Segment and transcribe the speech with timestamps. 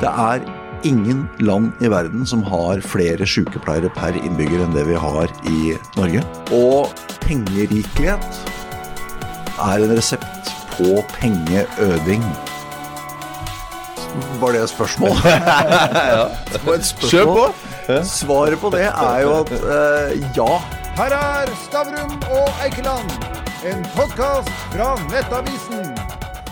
[0.00, 0.40] Det er
[0.88, 5.74] ingen land i verden som har flere sykepleiere per innbygger enn det vi har i
[5.98, 6.22] Norge.
[6.56, 6.88] Og
[7.26, 8.40] pengerikelighet
[9.60, 12.24] er en resept på pengeøding.
[14.40, 15.20] Var det et spørsmål?
[16.52, 17.10] Det var et spørsmål.
[17.10, 18.04] Kjør på!
[18.06, 20.50] Svaret på det er jo at uh, ja.
[20.96, 23.10] Her er Stavrum og Eikeland,
[23.68, 25.92] en podkast fra Nettavisen.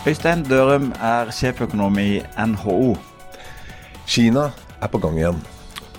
[0.07, 2.96] Øystein Dørum er sjeføkonom i NHO.
[4.09, 4.46] Kina
[4.80, 5.41] er på gang igjen.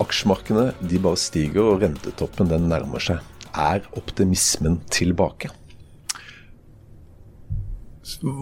[0.02, 3.20] Aksjemarkedene de bare stiger, og rentetoppen den nærmer seg.
[3.54, 5.52] Er optimismen tilbake?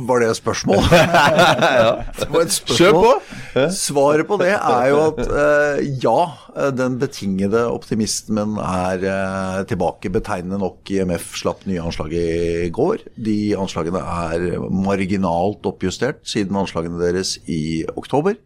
[0.08, 0.80] Var det et spørsmål?
[0.88, 2.78] Var et spørsmål.
[2.78, 3.66] Kjør på!
[3.76, 10.14] Svaret på det er jo at eh, ja, den betingede optimismen er eh, tilbake.
[10.16, 13.04] Betegnende nok IMF slapp nye anslag i går.
[13.20, 18.40] De anslagene er marginalt oppjustert siden anslagene deres i oktober.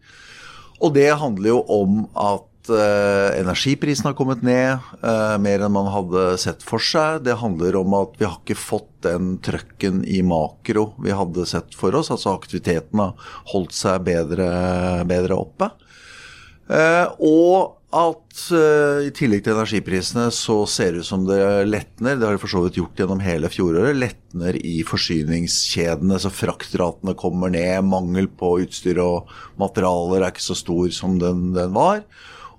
[0.82, 5.90] Og det handler jo om at uh, energiprisen har kommet ned uh, mer enn man
[5.94, 7.22] hadde sett for seg.
[7.26, 11.76] Det handler om at vi har ikke fått den trøkken i makro vi hadde sett
[11.78, 12.10] for oss.
[12.14, 14.48] Altså aktiviteten har holdt seg bedre,
[15.10, 15.70] bedre oppe.
[16.66, 22.16] Uh, og at uh, i tillegg til energiprisene så ser det ut som det letner,
[22.16, 26.16] det har det for så vidt gjort gjennom hele fjoråret, letner i forsyningskjedene.
[26.22, 29.28] Så fraktratene kommer ned, mangel på utstyr og
[29.60, 32.00] materialer er ikke så stor som den, den var.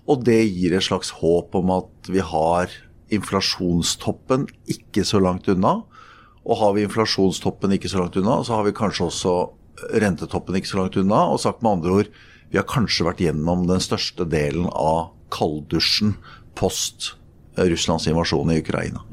[0.06, 2.70] Og det gir et slags håp om at vi har
[3.14, 5.80] inflasjonstoppen ikke så langt unna.
[6.44, 9.36] Og har vi inflasjonstoppen ikke så langt unna, så har vi kanskje også
[10.04, 11.26] rentetoppen ikke så langt unna.
[11.32, 12.14] Og sagt med andre ord,
[12.54, 16.18] vi har kanskje vært gjennom den største delen av kalddusjen
[16.58, 17.14] post
[17.58, 19.04] Russlands invasjon i Ukraina.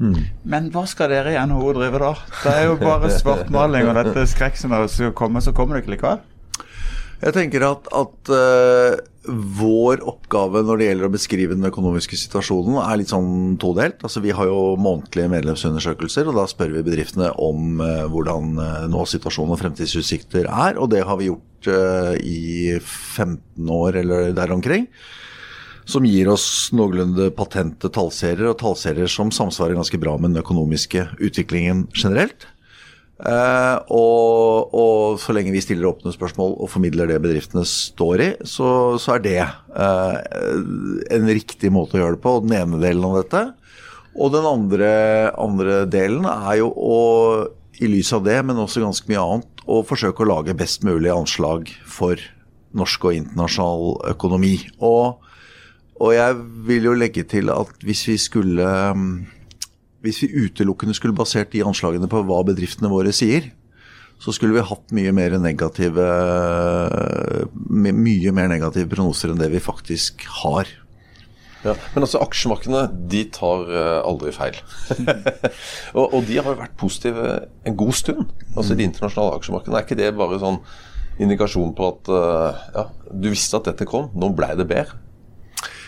[0.49, 2.11] Men hva skal dere i NHO drive da?
[2.41, 6.27] Det er jo bare svartmaling og dette skrekkscenarioet skal komme, så kommer det ikke likevel?
[7.21, 8.95] Jeg tenker at, at uh,
[9.61, 14.01] vår oppgave når det gjelder å beskrive den økonomiske situasjonen, er litt sånn todelt.
[14.01, 18.87] Altså, vi har jo månedlige medlemsundersøkelser, og da spør vi bedriftene om uh, hvordan uh,
[18.89, 20.81] nå situasjonen og fremtidsutsikter er.
[20.81, 24.89] Og det har vi gjort uh, i 15 år eller der omkring.
[25.91, 31.09] Som gir oss noenlunde patente tallserier, og tallserier som samsvarer ganske bra med den økonomiske
[31.19, 32.47] utviklingen generelt.
[33.21, 38.29] Eh, og, og, så lenge vi stiller åpne spørsmål og formidler det bedriftene står i,
[38.49, 40.15] så, så er det eh,
[41.17, 42.37] en riktig måte å gjøre det på.
[42.45, 43.43] Den ene delen av dette.
[44.17, 44.91] Og den andre,
[45.39, 46.99] andre delen er jo å,
[47.79, 51.11] i lys av det, men også ganske mye annet, å forsøke å lage best mulig
[51.13, 52.19] anslag for
[52.75, 54.55] norsk og internasjonal økonomi.
[54.83, 55.21] Og,
[56.01, 58.67] og jeg vil jo legge til at hvis vi skulle
[60.01, 63.51] hvis vi utelukkende skulle basert de anslagene på hva bedriftene våre sier,
[64.21, 66.05] så skulle vi hatt mye mer negative,
[67.69, 70.69] mye mer negative prognoser enn det vi faktisk har.
[71.61, 74.57] Ja, men altså, aksjemarkedene de tar uh, aldri feil.
[75.97, 77.35] og, og, de har jo vært positive
[77.69, 78.31] en god stund.
[78.55, 79.77] Altså De internasjonale aksjemarkedene.
[79.77, 80.57] Er ikke det bare sånn
[81.21, 84.97] indikasjon på at uh, ja, du visste at dette kom, nå ble det bedre?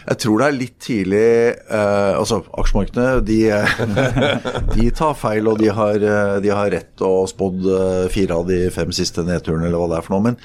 [0.03, 3.39] Jeg tror det er litt tidlig eh, Altså, aksjemarkedene de,
[4.75, 6.05] de, tar feil, og de har,
[6.43, 7.67] de har rett og spådd
[8.13, 10.27] fire av de fem siste nedturene, eller hva det er for noe.
[10.29, 10.39] Men,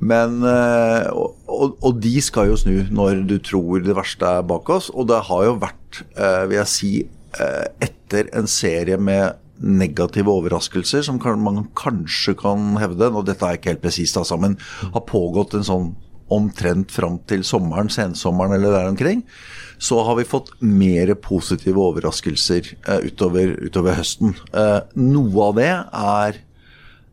[0.00, 4.90] men og, og, de skal jo snu når du tror det verste er bak oss.
[4.94, 6.02] Og det har jo vært,
[6.48, 6.92] vil jeg si,
[7.84, 13.74] etter en serie med negative overraskelser, som man kanskje kan hevde, og dette er ikke
[13.74, 14.58] helt presist, altså, men
[14.92, 15.92] har pågått en sånn
[16.34, 19.22] omtrent fram til sommeren, sensommeren eller der omkring,
[19.78, 24.34] så har vi fått mer positive overraskelser eh, utover, utover, høsten.
[24.54, 26.42] Eh, noe av det er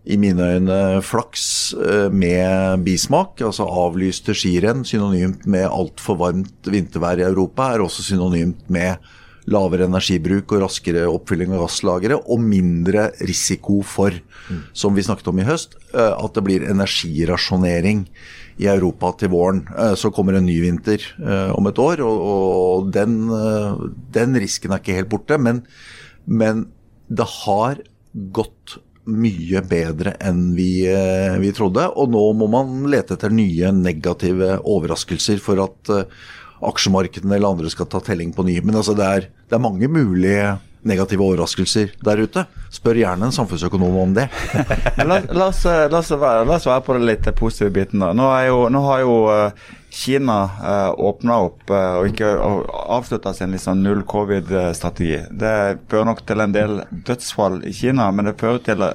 [0.02, 1.44] i mine øyne flaks
[1.78, 3.42] uh, med bismak.
[3.46, 9.12] Altså avlyste skirenn, synonymt med altfor varmt vintervær i Europa, er også synonymt med
[9.52, 14.62] lavere energibruk og raskere oppfylling av gasslagre, og mindre risiko for, mm.
[14.74, 18.06] som vi snakket om i høst, at det blir energirasjonering
[18.62, 19.64] i Europa til våren.
[19.74, 23.82] Eh, så kommer en ny vinter eh, om et år, og, og den, eh,
[24.18, 25.40] den, risken er ikke helt borte.
[25.42, 25.64] Men,
[26.26, 26.68] men,
[27.12, 27.82] det har
[28.32, 28.78] gått
[29.12, 30.86] mye bedre enn vi,
[31.42, 31.90] vi, trodde.
[32.00, 35.92] Og nå må man lete etter nye negative overraskelser for at
[36.64, 38.62] aksjemarkedene eller andre skal ta telling på ny.
[38.64, 40.54] Men altså det, er, det er mange mulige
[40.88, 42.46] negative overraskelser der ute.
[42.74, 44.28] Spør gjerne en samfunnsøkonom om det.
[44.98, 48.02] la, la, oss, la, oss være, la, oss, være, på det litt positive biten.
[48.02, 48.12] da.
[48.18, 52.34] Nå, jo, nå har jo uh, Kina uh, åpna opp uh, og ikke
[52.98, 55.18] avslutta sin liksom null covid-strategi.
[55.32, 55.56] Det
[55.92, 58.88] fører nok til en del dødsfall i Kina, men det fører til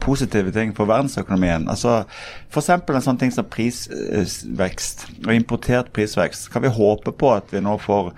[0.00, 1.68] positive ting for verdensøkonomien.
[1.70, 2.02] Altså
[2.50, 2.70] F.eks.
[2.70, 6.50] en sånn ting som prisvekst og importert prisvekst.
[6.52, 8.16] Kan vi håpe på at vi nå får eh,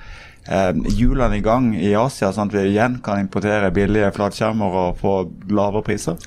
[0.50, 5.12] hjulene i gang i Asia, sånn at vi igjen kan importere billige flatskjermer og få
[5.46, 6.18] lavere priser?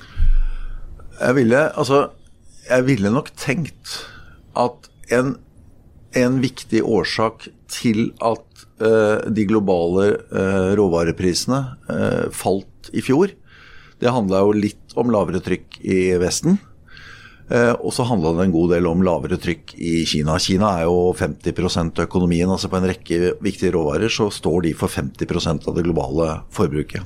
[1.18, 2.06] Jeg ville, altså,
[2.64, 3.98] jeg ville nok tenkt
[4.58, 5.34] at en,
[6.16, 11.60] en viktig årsak til at uh, de globale uh, råvareprisene
[11.90, 13.34] uh, falt i fjor,
[14.00, 16.58] det handla jo litt om lavere trykk i Vesten.
[17.52, 20.38] Og så handla det en god del om lavere trykk i Kina.
[20.40, 22.48] Kina er jo 50% av økonomien.
[22.48, 27.04] altså På en rekke viktige råvarer så står de for 50% av det globale forbruket.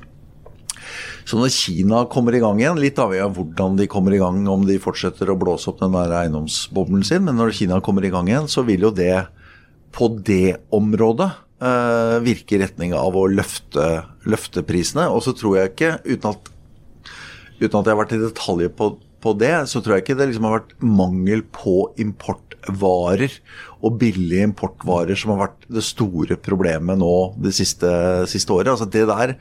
[1.29, 4.41] Så når Kina kommer i gang igjen, litt avhengig av hvordan de kommer i gang,
[4.49, 8.13] om de fortsetter å blåse opp den der eiendomsboblen sin, men når Kina kommer i
[8.15, 9.27] gang igjen, så vil jo det
[9.93, 11.29] på det området
[11.61, 13.89] eh, virke i retning av å løfte,
[14.29, 15.09] løfte prisene.
[15.13, 16.51] Og så tror jeg ikke, uten at,
[17.61, 18.91] uten at jeg har vært i detalj på,
[19.23, 23.35] på det, så tror jeg ikke det liksom har vært mangel på importvarer
[23.83, 27.91] og billige importvarer som har vært det store problemet nå det siste,
[28.31, 28.73] siste året.
[28.75, 29.35] Altså det der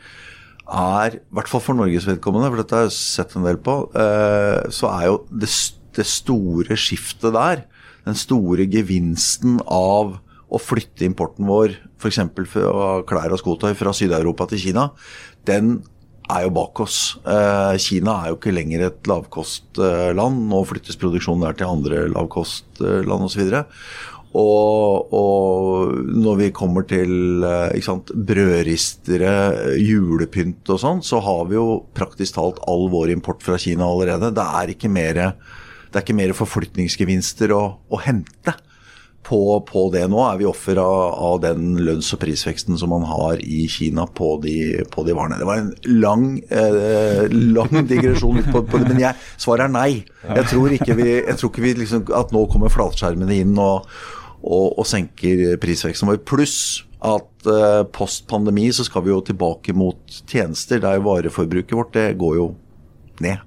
[0.68, 3.80] er, i hvert fall for Norges vedkommende, for dette har jeg sett en del på,
[3.96, 5.50] eh, så er jo det,
[5.96, 7.64] det store skiftet der,
[8.08, 12.22] den store gevinsten av å flytte importen vår, f.eks.
[12.24, 14.90] av klær og skotøy fra Syd-Europa til Kina,
[15.48, 15.78] den
[16.28, 17.00] er jo bak oss.
[17.24, 20.44] Eh, Kina er jo ikke lenger et lavkostland.
[20.52, 23.56] Nå flyttes produksjonen der til andre lavkostland osv.
[24.38, 29.34] Og, og, når vi kommer til eh, sant, brødristere,
[29.80, 34.34] julepynt og sånn, så har vi jo praktisk talt all vår import fra Kina allerede.
[34.36, 35.22] Det er ikke mer,
[35.88, 38.58] det er ikke mer forflytningsgevinster å, å hente
[39.28, 40.06] på, på, det.
[40.12, 44.08] Nå er vi offer av, av, den lønns- og prisveksten som man har i Kina
[44.08, 44.58] på de,
[44.94, 45.40] på de varene.
[45.42, 49.90] Det var en lang, eh, lang digresjon på, på, det, men jeg, svaret er nei.
[50.28, 53.90] Jeg tror ikke, vi, jeg tror ikke vi liksom, at nå kommer flatskjermene inn og
[54.48, 56.22] og, og senker prisveksten vår.
[56.28, 61.94] Pluss at eh, post pandemi så skal vi jo tilbake mot tjenester der vareforbruket vårt
[61.98, 62.48] det går jo
[63.24, 63.47] ned.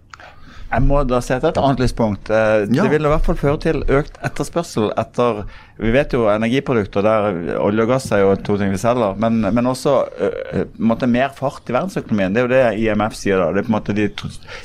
[0.70, 2.28] Jeg må da se etter et annet lyspunkt.
[2.31, 5.43] Det det vil i hvert fall føre til økt etterspørsel etter
[5.81, 9.40] Vi vet jo energiprodukter der olje og gass er jo to ting vi selger, men,
[9.40, 12.37] men også uh, måte, mer fart i verdensøkonomien.
[12.37, 13.40] Det er jo det IMF sier.
[13.40, 14.08] da, det er på en måte De,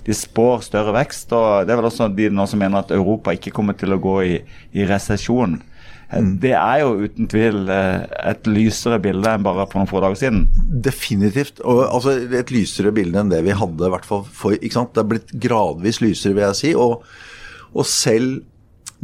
[0.06, 1.32] de spår større vekst.
[1.34, 4.02] og Det er vel også de nå som mener at Europa ikke kommer til å
[4.04, 4.36] gå i,
[4.76, 5.58] i resesjon.
[6.16, 6.32] Mm.
[6.44, 10.20] Det er jo uten tvil eh, et lysere bilde enn bare for noen få dager
[10.20, 10.46] siden.
[10.86, 11.62] Definitivt.
[11.64, 13.92] Og, altså, et lysere bilde enn det vi hadde.
[13.94, 14.94] hvert fall for, ikke sant?
[14.96, 16.76] Det er blitt gradvis lysere, vil jeg si.
[16.80, 17.06] Og,
[17.76, 18.44] og selv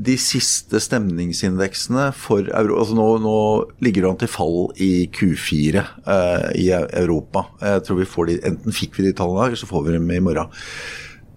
[0.02, 3.38] de siste stemningsindeksene for euro, altså nå, nå
[3.84, 7.50] ligger det an til fall i Q4 eh, i Europa.
[7.62, 10.10] Jeg tror vi får de, Enten fikk vi de tallene, eller så får vi dem
[10.16, 10.54] i morgen.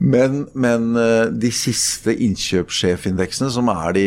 [0.02, 4.06] Men, men, eh, de siste innkjøpssjefindeksene, som er de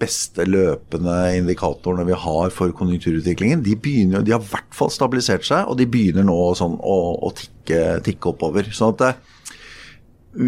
[0.00, 5.44] beste løpende indikatorene vi har for konjunkturutviklingen, de, begynner, de har i hvert fall stabilisert
[5.46, 6.96] seg, og de begynner nå sånn å,
[7.28, 8.72] å tikke, tikke, oppover.
[8.74, 9.20] Sånn at eh,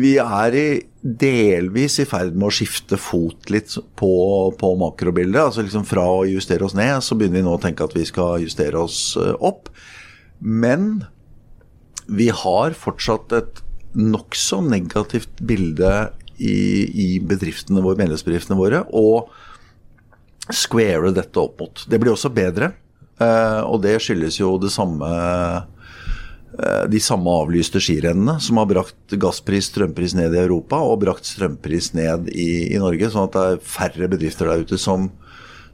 [0.00, 0.66] vi er i,
[0.98, 4.10] delvis i ferd med å skifte fot litt på,
[4.58, 5.42] på makrobildet.
[5.44, 8.08] altså liksom Fra å justere oss ned, så begynner vi nå å tenke at vi
[8.08, 9.68] skal justere oss eh, opp.
[10.40, 11.04] Men
[12.08, 13.64] vi har fortsatt et
[13.96, 15.92] nokså negativt bilde
[16.38, 16.56] i,
[16.88, 19.32] i bedriftene våre, medlemsbedriftene våre, og
[20.54, 21.82] square dette opp mot.
[21.88, 22.72] Det blir også bedre,
[23.20, 29.16] eh, og det skyldes jo det samme eh, de samme avlyste skirennene som har brakt
[29.20, 33.10] gasspris, strømpris ned i Europa og brakt strømpris ned i, i Norge.
[33.12, 35.10] Sånn at det er færre bedrifter der ute som,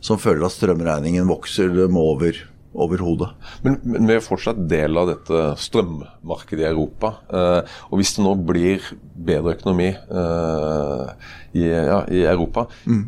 [0.05, 2.43] som føler at strømregningen vokser dem over
[2.75, 3.31] overhodet.
[3.65, 7.15] Men, men, vi er fortsatt del av dette strømmarkedet i Europa.
[7.31, 11.13] Eh, og hvis det nå blir bedre økonomi eh,
[11.55, 13.03] i, ja, i, Europa mm.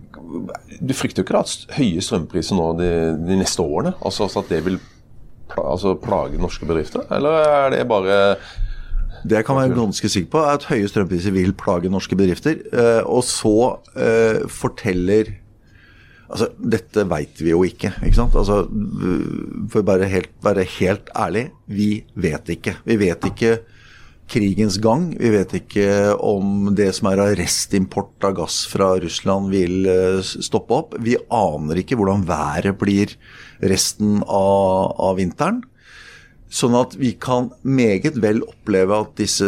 [0.86, 2.90] Du frykter jo ikke at høye strømpriser nå de,
[3.26, 3.96] de neste årene?
[4.00, 4.78] Altså, altså at det vil
[5.56, 7.06] altså, plage norske bedrifter?
[7.14, 8.20] Eller er det bare
[9.26, 12.60] det jeg kan være ganske sikker på, er at høye strømpriser vil plage norske bedrifter.
[12.70, 13.56] Eh, og så
[13.98, 15.32] eh, forteller
[16.26, 18.34] Altså, dette veit vi jo ikke, ikke sant.
[18.34, 18.64] Altså,
[19.72, 22.78] for bare helt, være helt ærlig, vi vet ikke.
[22.86, 23.56] Vi vet ikke
[24.30, 25.10] krigens gang.
[25.18, 30.18] Vi vet ikke om det som er av restimport av gass fra Russland vil eh,
[30.22, 30.98] stoppe opp.
[31.02, 33.14] Vi aner ikke hvordan været blir
[33.62, 35.62] resten av, av vinteren.
[36.56, 39.46] Sånn at vi kan meget vel oppleve at disse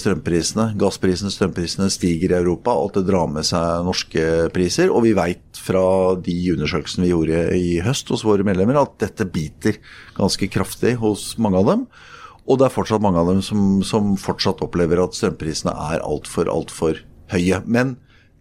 [0.00, 4.88] strømprisene, gassprisene, strømprisene stiger i Europa, og at det drar med seg norske priser.
[4.88, 9.26] Og vi veit fra de undersøkelsene vi gjorde i høst hos våre medlemmer, at dette
[9.28, 9.80] biter
[10.16, 11.86] ganske kraftig hos mange av dem.
[12.48, 16.48] Og det er fortsatt mange av dem som, som fortsatt opplever at strømprisene er altfor,
[16.48, 17.60] altfor høye.
[17.68, 17.96] Men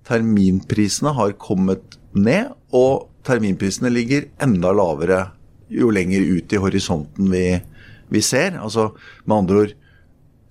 [0.08, 5.26] terminprisene har kommet ned, og terminprisene ligger enda lavere
[5.68, 7.60] jo lenger ut i horisonten vi,
[8.08, 8.56] vi ser.
[8.56, 8.94] Altså
[9.26, 9.74] med andre ord,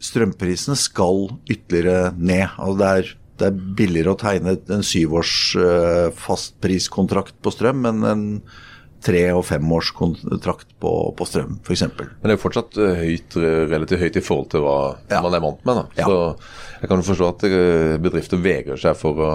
[0.04, 2.52] strømprisene skal ytterligere ned.
[2.58, 8.08] Altså det er det er billigere å tegne en syvårs uh, fastpriskontrakt på strøm enn
[8.08, 8.24] en
[9.06, 11.84] tre- og femårskontrakt på, på strøm, f.eks.
[11.92, 13.38] Men det er jo fortsatt uh, høyt,
[13.70, 14.78] relativt høyt i forhold til hva
[15.12, 15.22] ja.
[15.22, 15.84] man er vant med.
[16.00, 16.08] Ja.
[16.08, 17.46] Så jeg kan jo forstå at
[18.02, 19.32] bedrifter vegrer seg for, å,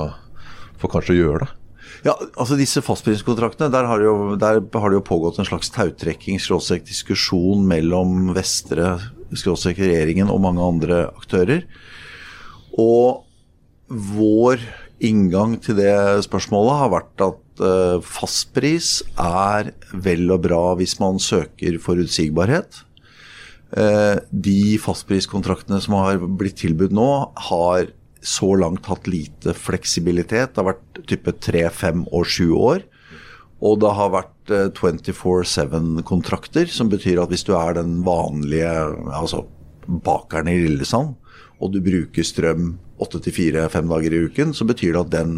[0.82, 1.56] for kanskje å gjøre det.
[2.02, 6.40] Ja, altså disse fastpriskontraktene, der har jo, der har det jo pågått en slags tautrekking,
[6.42, 8.96] skråstrek diskusjon mellom Vestre,
[9.38, 11.68] skråstrek regjeringen og mange andre aktører.
[12.82, 13.28] Og
[13.92, 14.62] vår
[15.04, 21.20] inngang til det spørsmålet har vært at uh, fastpris er vel og bra hvis man
[21.22, 22.84] søker forutsigbarhet.
[23.72, 27.10] Uh, de fastpriskontraktene som har blitt tilbudt nå,
[27.52, 30.54] har så langt hatt lite fleksibilitet.
[30.54, 32.86] Det har vært type tre, fem og sju år.
[33.62, 38.72] Og det har vært 24-7-kontrakter, som betyr at hvis du er den vanlige
[39.14, 39.44] altså
[39.86, 41.14] bakeren i Lillesand,
[41.62, 45.16] og du bruker strøm åtte til fire, fem dager i uken, så betyr det at
[45.16, 45.36] den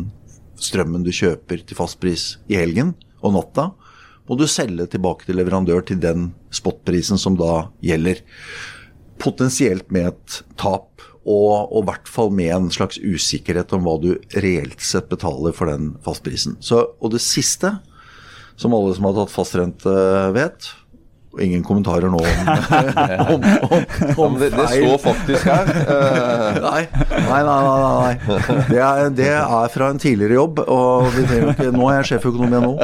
[0.59, 2.93] strømmen du kjøper til fastpris i helgen
[3.23, 3.71] og natta,
[4.27, 8.21] må du selge tilbake til leverandør til den spotprisen som da gjelder.
[9.19, 10.89] Potensielt med et tap,
[11.23, 15.71] og i hvert fall med en slags usikkerhet om hva du reelt sett betaler for
[15.71, 16.57] den fastprisen.
[16.63, 17.77] Så, og det siste,
[18.59, 19.93] som alle som har tatt fastrente
[20.35, 20.71] vet,
[21.33, 22.49] og ingen kommentarer nå om,
[23.33, 23.85] om, om,
[24.21, 25.71] om det, det, står faktisk her.
[26.67, 27.61] nei, nei, nei.
[27.65, 28.57] nei, nei.
[28.69, 32.67] Det, er, det, er, fra en tidligere jobb, og ikke, nå er jeg sjeføkonom igjen
[32.67, 32.75] nå.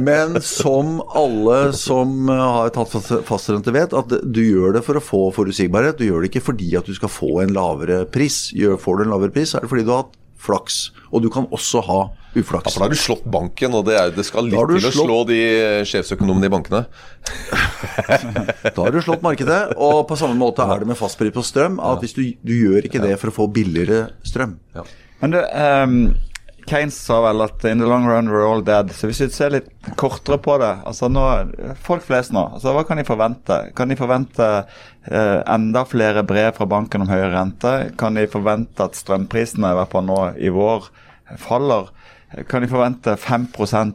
[0.00, 2.96] Men som alle som har tatt
[3.28, 6.00] fastrente vet, at du gjør det for å få forutsigbarhet.
[6.00, 8.46] Du gjør det ikke fordi at du skal få en lavere pris.
[8.56, 10.82] Får du en lavere pris, er det fordi du har hatt flaks.
[11.12, 12.00] Og du kan også ha
[12.34, 12.66] uflaks.
[12.66, 14.94] Ja, for da har du slått banken, og det, er, det skal litt til å
[14.94, 15.38] slå de
[15.88, 16.82] sjefsøkonomene i bankene.
[18.64, 21.80] da har du slått markedet, og på samme måte er det med fastpris på strøm.
[21.82, 24.58] at hvis du, du, gjør ikke det for å få billigere strøm.
[24.76, 24.86] Ja.
[25.22, 25.96] Men du, um,
[26.66, 28.92] Keynes sa vel at 'in the long run we're all dead'.
[28.94, 32.84] Så hvis vi ser litt kortere på det altså nå, Folk flest nå, altså hva
[32.86, 33.58] kan de forvente?
[33.76, 34.48] Kan de forvente
[35.10, 37.74] uh, enda flere brev fra banken om høyere rente?
[37.98, 40.88] Kan de forvente at strømprisene i hvert fall nå i vår
[41.38, 41.90] faller?
[42.48, 43.50] Kan de forvente 5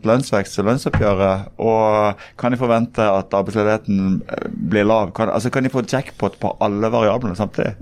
[0.05, 1.57] lønnsvekst i lønnsoppgjøret?
[1.57, 5.11] Og kan de forvente at arbeidsledigheten eh, blir lav?
[5.17, 7.73] Kan, altså kan de få jackpot på alle variablene samtidig?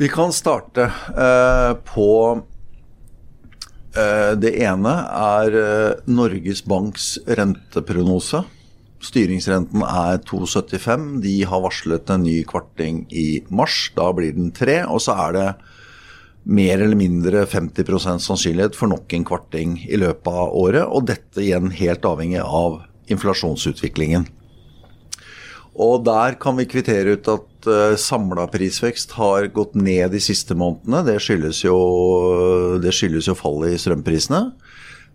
[0.00, 8.44] Vi kan starte uh, på uh, Det ene er uh, Norges Banks renteprognose.
[9.04, 11.20] Styringsrenten er 2,75.
[11.24, 13.90] De har varslet en ny kvarting i mars.
[13.96, 14.84] Da blir den tre.
[14.86, 15.46] Og så er det
[16.50, 20.82] mer eller mindre 50 sannsynlighet for nok en kvarting i løpet av året.
[20.82, 22.80] Og dette igjen helt avhengig av
[23.10, 24.26] inflasjonsutviklingen.
[25.80, 30.56] Og der kan vi kvittere ut at uh, samla prisvekst har gått ned de siste
[30.58, 31.04] månedene.
[31.06, 31.76] Det skyldes jo,
[32.82, 34.48] det skyldes jo fallet i strømprisene.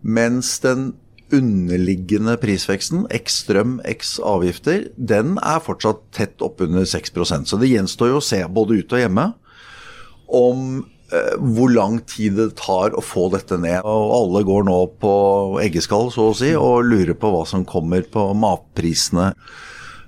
[0.07, 0.93] Mens den
[1.35, 8.13] underliggende prisveksten, x strøm, x avgifter, den er fortsatt tett oppunder 6% Så det gjenstår
[8.13, 9.31] jo å se, både ute og hjemme,
[10.25, 13.85] om Eh, hvor lang tid det tar å få dette ned.
[13.85, 15.13] Og alle går nå på
[15.61, 19.29] eggeskall, så å si, og lurer på hva som kommer på matprisene.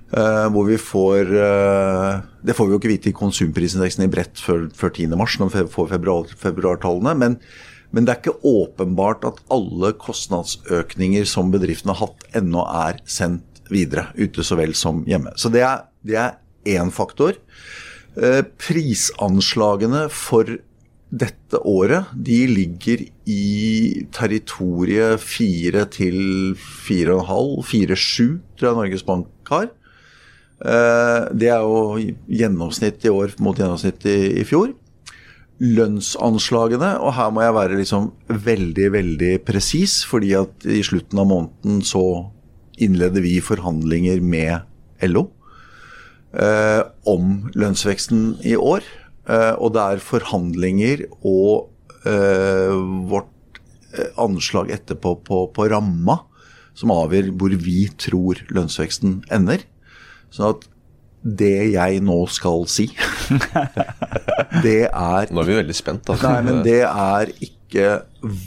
[0.08, 4.40] Uh, hvor vi får uh, Det får vi jo ikke vite i konsumprisindeksen i bredt
[4.40, 7.12] før, før 10.3, når vi får februar, februartallene.
[7.20, 7.36] Men,
[7.92, 13.60] men, det er ikke åpenbart at alle kostnadsøkninger som bedriftene har hatt, ennå er sendt
[13.68, 14.06] videre.
[14.16, 15.34] Ute så vel som hjemme.
[15.36, 17.36] Så det er én faktor.
[18.64, 20.56] Prisanslagene for
[21.08, 26.18] dette året, de ligger i territoriet 4 til
[26.58, 29.70] 4,5, 4-7, tror jeg Norges Bank har.
[30.58, 31.96] Eh, det er jo
[32.26, 34.74] gjennomsnitt i år mot gjennomsnitt i, fjor.
[35.58, 41.30] Lønnsanslagene, og her må jeg være liksom veldig, veldig presis, fordi at i slutten av
[41.30, 42.04] måneden så
[42.78, 45.24] innleder vi forhandlinger med LO
[46.36, 48.84] eh, om lønnsveksten i år.
[49.28, 51.68] Eh, og det er forhandlinger og
[52.06, 52.72] uh,
[53.10, 53.60] vårt
[53.92, 56.22] eh, anslag etterpå på, på ramma
[56.78, 59.64] som avgjør hvor vi tror lønnsveksten ender.
[60.32, 60.68] Sånn at
[61.18, 62.86] det jeg nå skal si,
[64.64, 66.06] det er Nå er vi veldig spent.
[66.06, 66.16] da.
[66.22, 67.88] Nei, men det er ikke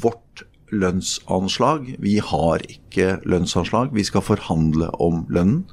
[0.02, 1.92] vårt lønnsanslag.
[2.02, 3.92] Vi har ikke lønnsanslag.
[3.94, 5.66] Vi skal forhandle om lønnen.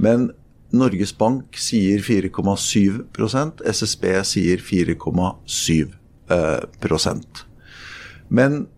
[0.00, 0.30] Men
[0.76, 5.96] Norges Bank sier 4,7% SSB sier 4,7
[6.78, 7.44] prosent.
[8.30, 8.68] Men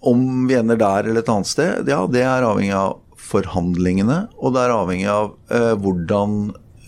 [0.00, 4.54] om vi ender der eller et annet sted, ja, det er avhengig av forhandlingene, og
[4.54, 6.36] det er avhengig av eh, hvordan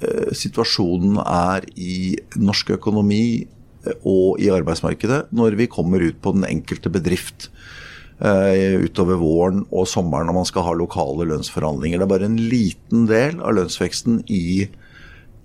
[0.00, 6.32] eh, situasjonen er i norsk økonomi eh, og i arbeidsmarkedet når vi kommer ut på
[6.38, 7.59] den enkelte bedrift eh,
[8.20, 12.02] utover våren og sommeren når man skal ha lokale lønnsforhandlinger.
[12.02, 14.68] Det er bare en liten del av lønnsveksten i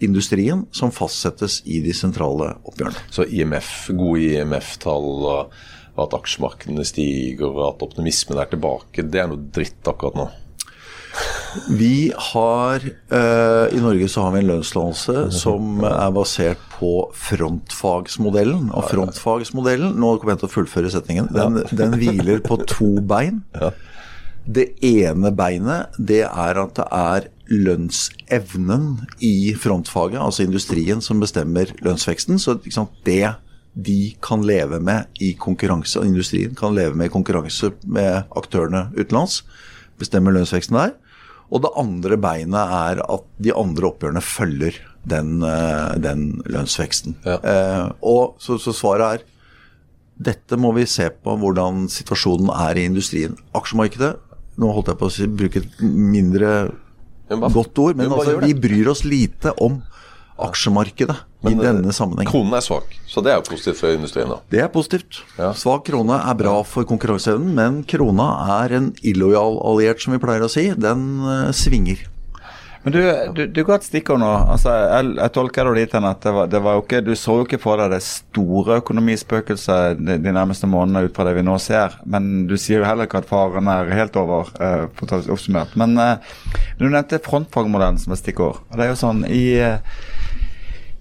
[0.03, 3.05] industrien som fastsettes i de sentrale oppgjørene.
[3.15, 9.32] Så IMF, gode IMF-tall, og at aksjemarkedene stiger og at optimismen er tilbake, det er
[9.32, 10.27] noe dritt akkurat nå?
[11.69, 18.69] Vi har uh, I Norge så har vi en lønnsdannelse som er basert på frontfagsmodellen.
[18.75, 21.31] Og frontfagsmodellen Nå kommer jeg til å fullføre setningen.
[21.35, 23.43] Den, den hviler på to bein.
[24.45, 31.71] Det ene beinet det er at det er lønnsevnen i frontfaget, altså industrien, som bestemmer
[31.81, 32.38] lønnsveksten.
[32.41, 33.33] Så sant, det
[33.74, 39.41] de kan leve med i konkurranse, industrien kan leve med i konkurranse med aktørene utenlands,
[40.00, 40.93] bestemmer lønnsveksten der.
[41.53, 47.19] Og det andre beinet er at de andre oppgjørene følger den, eh, den lønnsveksten.
[47.25, 47.37] Ja.
[47.37, 49.25] Eh, og så, så, svaret er
[50.15, 53.35] dette må vi se på hvordan situasjonen er i industrien.
[53.57, 54.15] Aksjemarkedet
[54.55, 56.49] Nå holdt jeg på å bruke et mindre
[57.27, 59.81] godt ord, men altså, vi bryr oss lite om
[60.39, 62.29] aksjemarkedet Men, i denne sammenheng.
[62.29, 64.31] Kronen er svak, så det er jo positivt for industrien?
[64.31, 64.41] da?
[64.51, 65.21] Det er positivt.
[65.37, 65.51] Ja.
[65.57, 70.45] Svak krone er bra for konkurranseevnen, men krona er en illojal alliert, som vi pleier
[70.45, 70.69] å si.
[70.75, 72.05] Den uh, svinger.
[72.85, 72.99] Men du,
[73.33, 74.27] du, du ga et stikkord nå.
[74.53, 77.15] Altså, jeg, jeg tolker det dit hen at det var, det var jo ikke, du
[77.17, 81.33] så jo ikke for deg det store økonomispøkelset de, de, nærmeste månedene ut fra det
[81.39, 81.95] vi nå ser.
[82.05, 85.73] Men du sier jo heller ikke at faren er helt over, uh, det oppsummert.
[85.81, 86.37] Men uh,
[86.77, 88.61] du nevnte frontfagmodellen som et stikkord.
[88.69, 89.81] Og det er jo sånn i uh,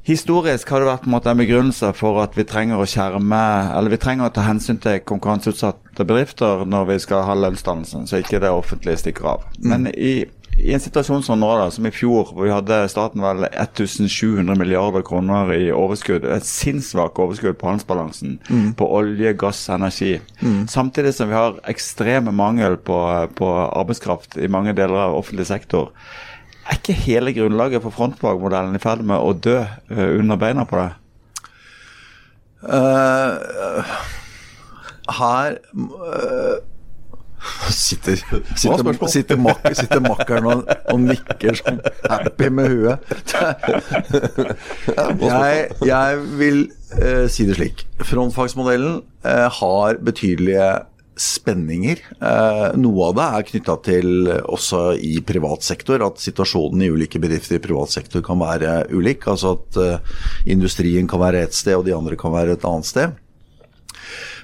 [0.04, 3.40] Historisk har det vært på en måte en begrunnelse for at vi trenger å skjerme,
[3.72, 8.20] eller vi trenger å ta hensyn til konkurranseutsatte bedrifter når vi skal ha lønnsdannelsen, så
[8.20, 9.46] ikke det offentlige stikker av.
[9.56, 9.70] Mm.
[9.70, 10.26] Men i,
[10.58, 14.60] i, en situasjon som nå, da, som i fjor, hvor vi hadde staten vel 1700
[14.60, 18.68] milliarder kroner i overskudd, et sinnssvakt overskudd på handelsbalansen mm.
[18.76, 20.66] på olje, gass, energi, mm.
[20.68, 23.00] samtidig som vi har ekstreme mangel på,
[23.40, 25.94] på arbeidskraft i mange deler av offentlig sektor
[26.64, 30.78] er ikke hele grunnlaget for frontfagmodellen i ferd med å dø uh, under beina på
[30.80, 30.90] det?
[32.64, 33.84] Uh,
[35.18, 36.56] her uh,
[37.68, 38.16] sitter,
[38.56, 43.12] sitter, sitter, mak sitter makkeren og, og, nikker sånn happy med huet.
[45.28, 46.64] jeg, jeg vil
[46.96, 47.84] uh, si det slik.
[48.00, 50.72] Frontfagsmodellen har betydelige
[51.20, 52.00] spenninger.
[52.18, 57.20] Eh, noe av det er knytta til også i privat sektor, at situasjonen i ulike
[57.22, 59.28] bedrifter i privat sektor kan være ulik.
[59.30, 60.14] Altså at eh,
[60.56, 63.18] industrien kan være et sted, og de andre kan være et annet sted.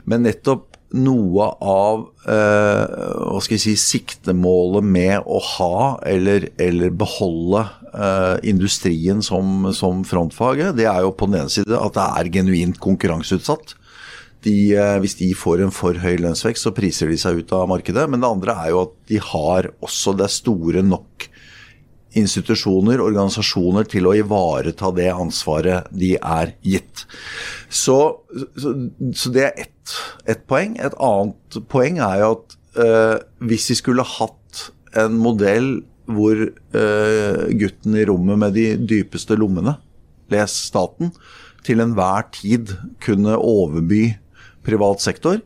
[0.08, 2.84] Men nettopp noe av eh,
[3.30, 7.62] hva skal jeg si, siktemålet med å ha eller, eller beholde
[7.94, 12.32] eh, industrien som, som frontfaget, det er jo på den ene side at det er
[12.40, 13.76] genuint konkurranseutsatt
[14.46, 17.68] de, eh, hvis de får en for høy lønnsvekst, så priser de seg ut av
[17.70, 18.06] markedet.
[18.10, 21.28] Men det andre er jo at de har også det store nok
[22.18, 27.04] institusjoner, organisasjoner, til å ivareta det ansvaret de er gitt.
[27.70, 28.00] Så,
[28.58, 28.74] så,
[29.14, 29.76] så det er ett
[30.28, 30.76] et poeng.
[30.78, 33.16] Et annet poeng er jo at øh,
[33.50, 34.66] hvis vi skulle hatt
[34.98, 39.76] en modell hvor øh, gutten i rommet med de dypeste lommene,
[40.30, 41.12] les staten,
[41.66, 42.74] til enhver tid
[43.04, 44.16] kunne overby
[44.66, 45.40] privat sektor,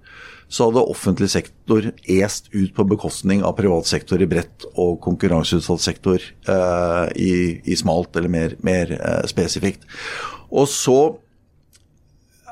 [0.48, 5.82] så hadde offentlig sektor est ut på bekostning av privat sektor i bredt og konkurranseutsatt
[5.82, 9.86] sektor eh, i, i, smalt eller mer, mer eh, spesifikt.
[10.54, 10.98] Og så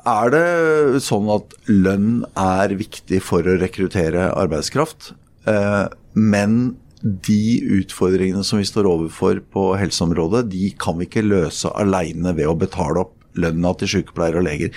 [0.03, 5.13] er det sånn at lønn er viktig for å rekruttere arbeidskraft.
[5.47, 5.85] Eh,
[6.19, 6.63] men
[7.03, 12.51] de utfordringene som vi står overfor på helseområdet, de kan vi ikke løse alene ved
[12.51, 14.75] å betale opp lønna til sykepleiere og leger.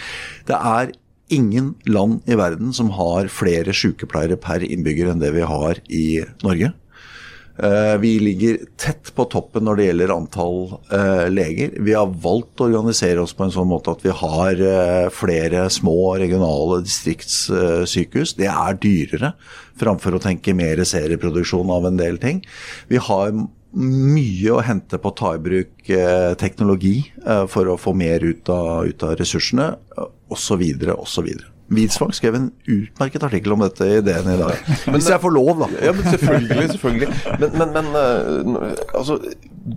[0.48, 0.94] Det er
[1.34, 6.08] ingen land i verden som har flere sykepleiere per innbygger enn det vi har i
[6.46, 6.74] Norge.
[7.58, 10.58] Eh, vi ligger tett på toppen når det gjelder antall
[10.92, 11.78] eh, leger.
[11.88, 15.70] Vi har valgt å organisere oss på en sånn måte at vi har eh, flere
[15.72, 18.36] små regionale distriktssykehus.
[18.36, 19.32] Det er dyrere
[19.80, 22.44] framfor å tenke mer serieproduksjon av en del ting.
[22.92, 23.32] Vi har
[23.76, 25.90] mye å hente på å ta i bruk
[26.40, 27.10] teknologi
[27.52, 29.66] for å få mer ut av, ut av ressursene
[30.32, 30.64] osv.
[30.96, 31.30] osv.
[31.74, 34.68] Widsvang skrev en utmerket artikkel om dette i DN i dag.
[34.94, 35.70] Hvis jeg får lov, da.
[35.88, 36.68] Ja, men selvfølgelig.
[36.76, 37.10] selvfølgelig.
[37.42, 39.18] Men, men, men uh, altså,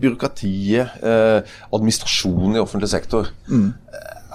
[0.03, 1.41] byråkratiet, uh,
[1.73, 3.71] administrasjonen i offentlig sektor mm.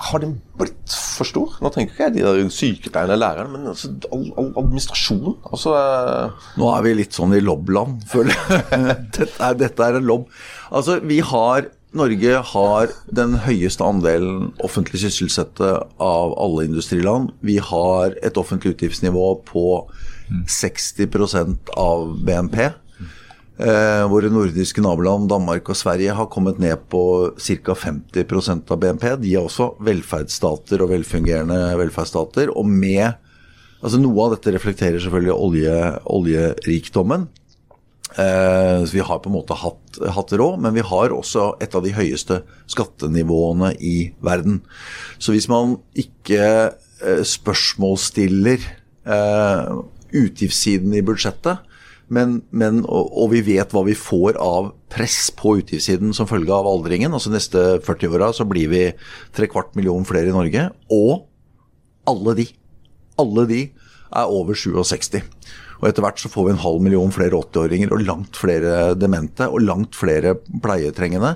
[0.03, 1.53] Har den blitt for stor?
[1.61, 5.37] Nå tenker ikke jeg de der sykepleierne, lærerne, men altså, all, all administrasjon.
[5.47, 6.49] Altså, eh.
[6.59, 8.65] Nå er vi litt sånn i lobland, føler jeg.
[9.19, 10.25] dette, er, dette er en lobb.
[10.73, 17.31] Altså, vi har Norge har den høyeste andelen offentlig sysselsatte av alle industriland.
[17.45, 19.65] Vi har et offentlig utgiftsnivå på
[20.49, 21.07] 60
[21.77, 22.71] av BNP.
[23.53, 27.03] Eh, våre nordiske naboland Danmark og Sverige har kommet ned på
[27.37, 27.75] ca.
[27.77, 29.05] 50% av BNP.
[29.21, 32.49] De er også velferdsstater og velfungerende velferdsstater.
[32.57, 33.13] Og med
[33.83, 35.77] altså Noe av dette reflekterer selvfølgelig olje,
[36.17, 37.27] oljerikdommen.
[38.17, 39.82] Eh, så vi har på en måte hatt,
[40.15, 44.61] hatt, råd, men vi har også et av de høyeste skattenivåene i verden.
[45.21, 48.63] Så hvis man ikke eh, spørsmålsstiller
[49.05, 49.75] eh,
[50.13, 51.69] utgiftssiden i budsjettet,
[52.13, 56.53] men, men, og, og, vi vet hva vi får av press på utgiftssiden som følge
[56.53, 57.13] av aldringen.
[57.15, 58.83] altså Neste 40 åra så blir vi
[59.33, 60.67] tre kvart million flere i Norge.
[60.93, 61.23] Og
[62.09, 62.47] alle de,
[63.21, 63.61] alle de
[64.13, 65.23] er over 67.
[65.83, 69.49] Og etter hvert så får vi en halv million flere 80-åringer og langt flere demente
[69.51, 71.35] og langt flere pleietrengende.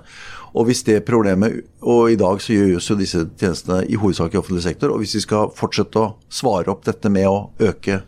[0.56, 4.40] Og hvis det problemet, og i dag så gjøres jo disse tjenestene i hovedsak i
[4.40, 8.06] offentlig sektor, og hvis vi skal fortsette å svare opp dette med å øke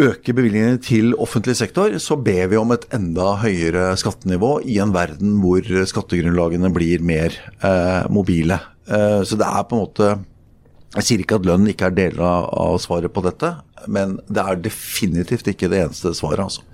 [0.00, 4.94] øke bevilgningene til offentlig sektor, så ber vi om et enda høyere skattenivå i en
[4.94, 8.60] verden hvor skattegrunnlagene blir mer eh, mobile.
[8.86, 10.12] Eh, så det er på en måte
[10.96, 13.52] Jeg sier ikke at lønn ikke er deler av svaret på dette,
[13.86, 16.66] men det er definitivt ikke det eneste svaret, altså.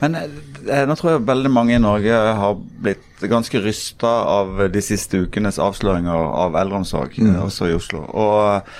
[0.00, 4.82] Men eh, nå tror jeg veldig mange i Norge har blitt ganske rysta av de
[4.84, 7.34] siste ukenes avsløringer av eldreomsorg, mm.
[7.44, 8.06] også i Oslo.
[8.08, 8.70] Og,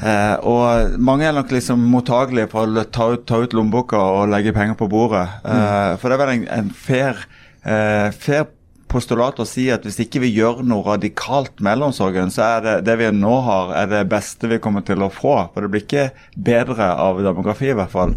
[0.00, 4.32] eh, og, mange er nok liksom mottagelige for å ta ut, ta ut lommeboka og
[4.32, 5.26] legge penger på bordet.
[5.44, 5.52] Mm.
[5.58, 7.20] Eh, for det er vel en, en fair,
[7.60, 8.48] eh, fair
[8.90, 12.76] postulat å si at hvis ikke vi gjør noe radikalt med eldreomsorgen, så er det
[12.88, 15.36] det vi nå har, er det beste vi kommer til å få.
[15.54, 18.16] For det blir ikke bedre av demografi, i hvert fall.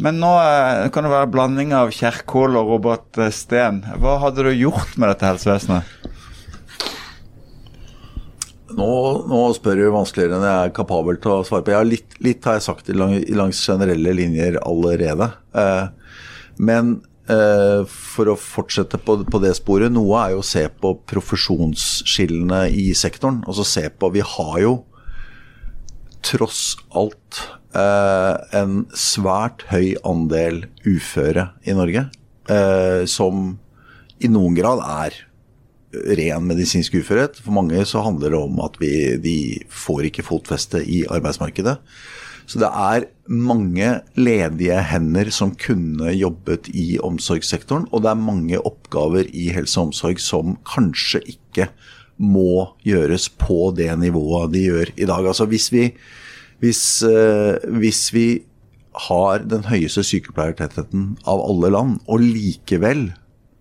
[0.00, 3.82] Men nå eh, kan det være blanding av Kjerkol og Robert eh, Steen.
[4.00, 6.16] Hva hadde du gjort med dette helsevesenet?
[8.70, 8.88] Nå,
[9.28, 11.76] nå, spør du vanskeligere enn jeg er kapabel til å svare på.
[11.84, 15.32] Litt, litt har jeg sagt i lang, langs generelle linjer allerede.
[15.58, 16.16] Eh,
[16.62, 17.00] men
[17.30, 22.90] for å fortsette på, på, det sporet, noe er jo å se på profesjonsskillene i
[22.98, 23.42] sektoren.
[23.46, 24.72] Altså se på Vi har jo
[26.26, 27.40] tross alt
[27.76, 32.06] eh, en svært høy andel uføre i Norge.
[32.50, 33.58] Eh, som
[34.20, 35.20] i noen grad er
[36.20, 37.40] ren medisinsk uførhet.
[37.42, 39.36] For mange så handler det om at vi, de
[39.72, 41.78] får ikke fotfeste i arbeidsmarkedet.
[42.50, 48.58] Så det er mange ledige hender som kunne jobbet i omsorgssektoren, og det er mange
[48.58, 51.68] oppgaver i helse og omsorg som kanskje ikke
[52.20, 55.28] må gjøres på det nivået de gjør i dag.
[55.30, 55.84] Altså hvis vi,
[56.58, 58.26] hvis, uh, hvis vi
[59.06, 63.12] har den høyeste sykepleiertettheten av alle land, og likevel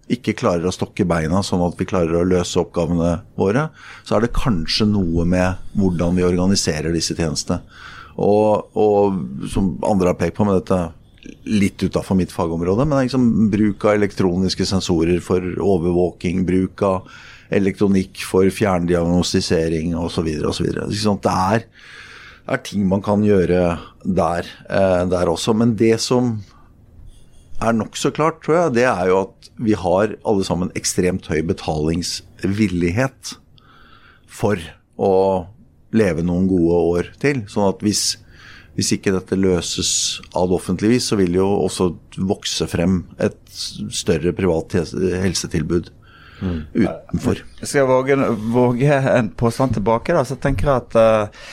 [0.10, 3.68] ikke klarer å stokke beina sånn at vi klarer å løse oppgavene våre,
[4.02, 7.62] så er det kanskje noe med hvordan vi organiserer disse tjenestene.
[8.20, 9.20] Og, og,
[9.52, 10.80] som andre har pekt på med dette
[11.50, 17.10] litt utafor mitt fagområde, men liksom bruk av elektroniske sensorer for overvåking, bruk av
[17.54, 20.28] elektronikk for fjerndiagnostisering osv.
[20.50, 20.70] osv.
[20.70, 21.66] Det er,
[22.50, 25.56] er ting man kan gjøre der, eh, der også.
[25.58, 26.38] Men det som
[27.60, 31.42] er nokså klart, tror jeg, det er jo at vi har alle sammen ekstremt høy
[31.50, 33.36] betalingsvillighet
[34.40, 34.62] for
[34.96, 35.14] å
[35.96, 37.44] leve noen gode år til.
[37.50, 38.04] Sånn at hvis,
[38.78, 39.92] hvis ikke dette løses
[40.38, 41.92] ad offentligvis, så vil jo også
[42.30, 44.78] vokse frem et større privat
[45.24, 45.90] helsetilbud
[46.42, 46.60] mm.
[46.74, 47.44] utenfor.
[47.62, 48.20] Jeg skal våge,
[48.54, 50.16] våge en påstand tilbake.
[50.16, 51.50] da, så jeg tenker at uh,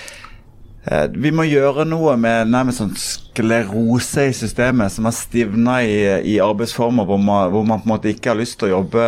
[0.86, 6.36] vi må gjøre noe med nærmest sånn sklerose i systemet som har stivna i, i,
[6.42, 9.02] arbeidsformer hvor man, hvor man, på en måte ikke har lyst til å jobbe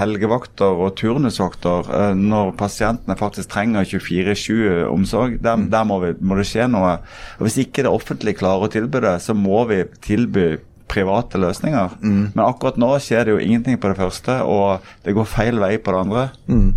[0.00, 5.38] helgevakter og turnusvakter eh, når pasientene faktisk trenger 24-7 omsorg.
[5.44, 5.68] Der, mm.
[5.72, 6.96] der må, vi, må, det skje noe.
[7.38, 10.56] Og Hvis ikke det offentlige klarer å tilby det, så må vi tilby
[10.90, 11.96] private løsninger.
[12.02, 12.20] Mm.
[12.34, 15.76] Men akkurat nå skjer det jo ingenting på det første, og det går feil vei
[15.78, 16.28] på det andre.
[16.50, 16.68] Mm.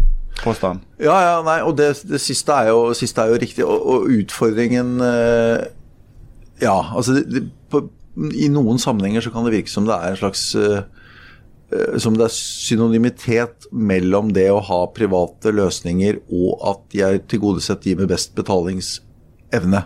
[0.44, 0.86] Påstand.
[1.02, 3.66] Ja, ja, nei, og det, det siste, er jo, siste, er jo, riktig.
[3.66, 5.68] Og, og utfordringen eh,
[6.64, 7.84] ja, altså det, det, på,
[8.36, 10.82] I noen sammenhenger så kan det virke som det er en slags uh,
[11.72, 17.22] eh, som det er synonymitet mellom det å ha private løsninger og at de er
[17.32, 19.86] tilgodesett de med best betalingsevne.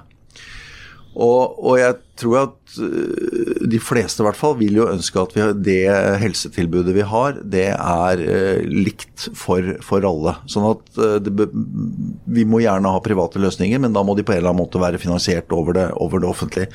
[1.14, 5.36] Og, og, jeg tror at uh, de fleste i hvert fall vil jo ønske at
[5.36, 5.82] vi, det
[6.22, 10.36] helsetilbudet vi har, det er eh, likt for, for, alle.
[10.50, 11.50] Sånn at uh, det,
[12.26, 14.82] vi må gjerne ha private løsninger, men da må de på en eller annen måte
[14.82, 16.72] være finansiert over det, over det offentlige.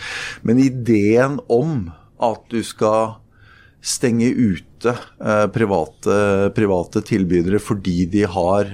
[0.46, 1.90] Men ideen om
[2.22, 3.18] at du skal
[3.84, 4.90] stenge ute
[5.54, 6.14] private,
[6.54, 8.72] private tilbydere fordi de har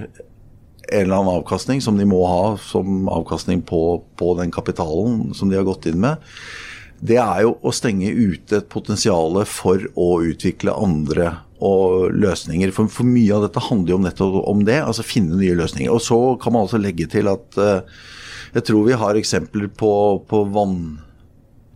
[0.87, 5.49] en eller annen avkastning som de må ha som avkastning på, på, den kapitalen som
[5.49, 6.21] de har gått inn med,
[7.05, 11.33] det er jo å stenge ute et potensial for å utvikle andre
[12.15, 12.71] løsninger.
[12.75, 15.91] For, for, mye av dette handler jo nettopp om det, altså finne nye løsninger.
[15.91, 17.81] Og så kan man altså legge til at uh,
[18.55, 19.91] jeg tror vi har eksempler på,
[20.29, 20.99] på vann,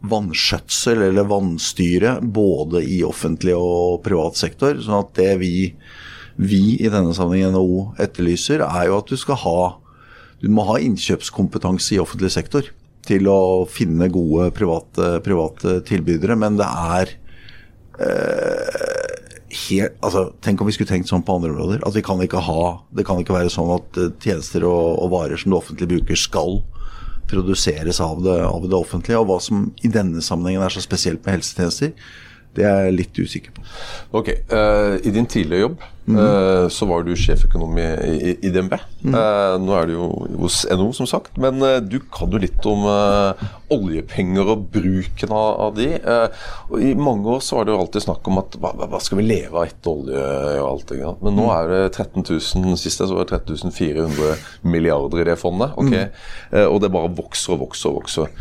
[0.08, 4.80] vannskjøtsel eller vannstyre både i offentlig og privat sektor.
[4.84, 5.54] sånn at det vi
[6.40, 9.60] vi i denne sammenheng NHO etterlyser, er jo at du skal ha
[10.40, 12.70] du må ha innkjøpskompetanse i offentlig sektor
[13.08, 16.38] til å finne gode private, private tilbydere.
[16.40, 17.12] Men det er
[18.00, 19.20] eh,
[19.66, 21.84] helt, altså, Tenk om vi skulle tenkt sånn på andre områder.
[21.88, 22.64] At vi kan ikke ha,
[22.96, 26.20] Det kan ikke være sånn at eh, tjenester og, og varer som det offentlige bruker,
[26.20, 26.62] skal
[27.30, 29.20] produseres av det, av det offentlige.
[29.20, 31.92] Og hva som i denne sammenhengen er så spesielt med helsetjenester,
[32.58, 33.64] det er jeg litt usikker på.
[34.20, 36.16] Ok, uh, I din tidligere jobb mm.
[36.18, 38.74] uh, så var du sjeføkonom i, i, i DNB.
[39.06, 39.14] Mm.
[39.14, 40.08] Uh, nå er du jo
[40.42, 41.38] hos NHO, som sagt.
[41.42, 42.88] Men du kan jo litt om
[43.70, 45.92] oljepenger og bruken av, av de.
[46.72, 49.22] og I mange år så var det jo alltid snakk om at hva, hva skal
[49.22, 50.26] vi leve av etter olje
[50.58, 51.14] og alt det.
[51.22, 51.54] Men nå mm.
[51.60, 54.36] er det 13 000, sist jeg så var det 13 400
[54.66, 55.78] milliarder i det fondet.
[55.78, 55.94] ok?
[55.94, 56.66] Mm.
[56.66, 58.34] og det bare vokser og vokser og vokser.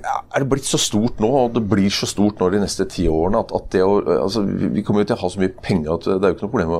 [0.00, 3.06] Er det blitt så stort nå, og det blir så stort nå de neste ti
[3.10, 6.08] årene, at, at å altså, Vi kommer jo til å ha så mye penger at
[6.10, 6.74] det er jo ikke noe problem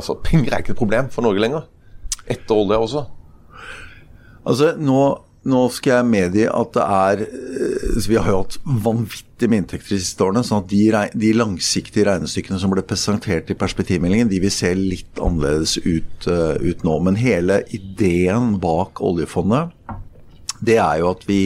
[0.00, 1.66] altså, Penger er ikke et problem for Norge lenger.
[2.30, 3.02] Etter olje også.
[4.46, 5.00] Altså, nå,
[5.50, 9.94] nå skal jeg medgi at det er eh, Vi har jo hatt vanvittig med inntekter
[9.94, 10.44] de siste årene.
[10.44, 10.82] sånn at de,
[11.16, 16.60] de, langsiktige regnestykkene som ble presentert i perspektivmeldingen, de vil se litt annerledes ut, uh,
[16.60, 16.98] ut nå.
[17.06, 19.72] Men hele ideen bak oljefondet,
[20.60, 21.42] det er jo at vi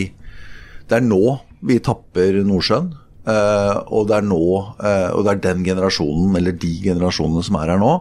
[0.91, 2.93] det er nå vi tapper Nordsjøen.
[3.25, 4.45] Uh, og det er nå,
[4.85, 7.95] uh, og det er den generasjonen, eller de generasjonene som er her nå,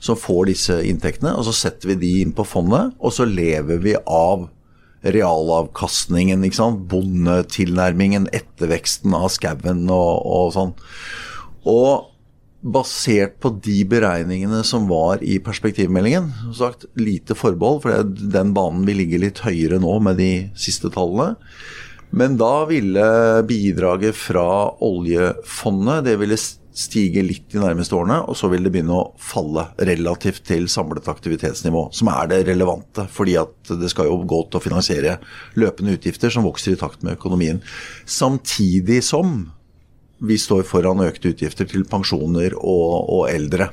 [0.00, 1.34] som får disse inntektene.
[1.36, 4.48] Og så setter vi de inn på fondet, og så lever vi av
[5.04, 6.44] realavkastningen.
[6.44, 6.86] ikke sant?
[6.88, 10.72] Bondetilnærmingen, etterveksten av skauen og, og sånn.
[11.68, 12.08] Og
[12.60, 18.84] basert på de beregningene som var i perspektivmeldingen, som sagt lite forbehold, for den banen
[18.88, 21.38] vil ligge litt høyere nå med de siste tallene.
[22.10, 23.04] Men da ville
[23.46, 24.46] bidraget fra
[24.82, 26.38] oljefondet det ville
[26.80, 31.08] stige litt de nærmeste årene, og så vil det begynne å falle relativt til samlet
[31.10, 33.06] aktivitetsnivå, som er det relevante.
[33.10, 35.16] Fordi at det skal jo gå til å finansiere
[35.60, 37.62] løpende utgifter som vokser i takt med økonomien.
[38.08, 39.42] Samtidig som
[40.20, 43.70] vi står foran økte utgifter til pensjoner og, og eldre.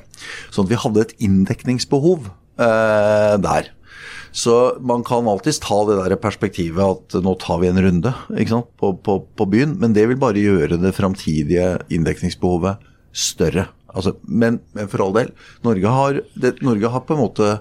[0.50, 3.72] Sånn at vi hadde et inndekningsbehov eh, der.
[4.32, 8.12] Så man kan alltids ta det der perspektivet at nå tar vi en runde
[8.78, 13.68] på, på, på, byen, men det vil bare gjøre det framtidige inndekningsbehovet større.
[13.88, 15.32] Altså, men, men, for all del,
[15.64, 17.52] Norge har, det, Norge har på en måte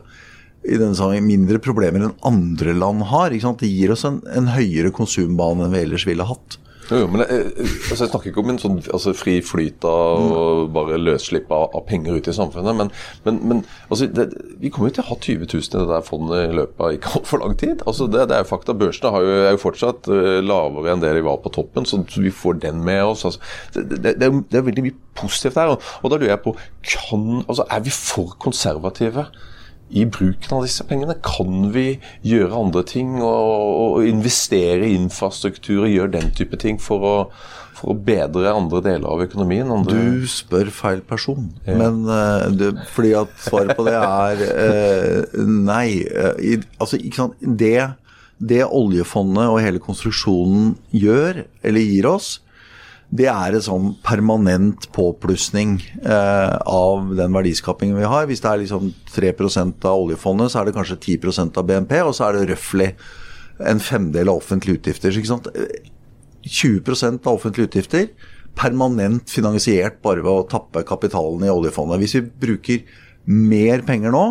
[0.67, 3.31] i denne sammenheng mindre problemer enn andre land har.
[3.31, 6.59] Det gir oss en, en høyere konsumbane enn vi ellers ville hatt.
[6.87, 7.47] Jo, men jeg,
[7.89, 11.65] altså jeg, snakker ikke om en sånn altså fri flyt av og bare løsslipp av,
[11.75, 12.77] av, penger ut i samfunnet.
[12.79, 12.91] Men,
[13.25, 14.29] men, men altså det,
[14.61, 16.95] vi kommer jo til å ha 20 000 i det der fondet i løpet av
[16.95, 17.83] ikke altfor lang tid.
[17.83, 18.77] Altså det, det, er jo fakta.
[18.77, 22.31] Børsene jo, er jo fortsatt uh, lavere enn det de var på toppen, så vi
[22.31, 23.25] får den med oss.
[23.27, 23.43] Altså,
[23.75, 25.75] det, det, er, veldig mye positivt der.
[25.75, 26.55] Og, og da lurer jeg på
[26.87, 29.27] kan, altså, Er vi for konservative?
[29.89, 31.15] I bruken av disse pengene?
[31.23, 36.79] Kan vi gjøre andre ting og, og investere i infrastruktur og gjøre den type ting
[36.81, 37.13] for å,
[37.77, 39.71] for å bedre andre deler av økonomien?
[39.73, 39.95] Andre...
[39.95, 41.51] Du spør feil person.
[41.67, 41.77] Ja.
[41.79, 46.01] Men uh, det, fordi at svaret på det er uh, nei.
[46.11, 47.47] Uh, i, altså, ikke sant.
[47.63, 47.77] Det,
[48.37, 52.37] det oljefondet og hele konstruksjonen gjør, eller gir oss,
[53.07, 58.27] det er en sånn permanent påplussing eh, av den verdiskapingen vi har.
[58.27, 62.15] Hvis det er liksom 3% av oljefondet, så er det kanskje 10% av BNP, og
[62.17, 62.89] så er det røftlig
[63.71, 65.15] en femdel av offentlige utgifter.
[65.15, 65.47] Ikke sant?
[66.47, 68.09] 20 av offentlige utgifter
[68.57, 72.01] permanent finansiert bare ved å tappe kapitalen i oljefondet.
[72.01, 72.83] Hvis vi bruker
[73.27, 74.25] mer penger nå,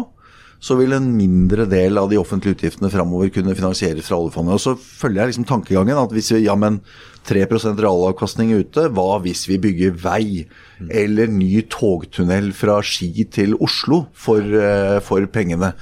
[0.66, 4.56] så vil en mindre del av de offentlige utgiftene framover kunne finansieres fra oljefondet.
[4.56, 6.80] Og så følger jeg liksom tankegangen at hvis vi, ja, men
[7.26, 10.46] 3% realavkastning ute, hva hvis vi bygger vei?
[10.92, 15.74] Eller ny togtunnel fra Ski til Oslo for, eh, for pengene?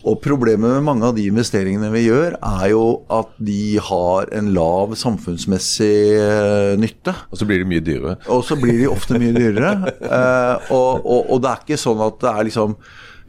[0.00, 4.48] Og Problemet med mange av de investeringene vi gjør, er jo at de har en
[4.56, 7.12] lav samfunnsmessig eh, nytte.
[7.28, 8.16] Og så blir de mye dyrere.
[8.32, 9.76] Og så blir de ofte mye dyrere.
[10.10, 12.72] Eh, og, og, og det er ikke sånn at det er liksom